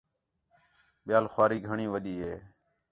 [1.05, 2.33] ٻِیال خُؤاری گھݨی وݙی ہِے